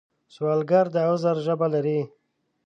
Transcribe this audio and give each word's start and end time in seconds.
سوالګر 0.33 0.85
د 0.93 0.95
عذر 1.09 1.35
ژبه 1.45 1.67
لري 1.73 1.99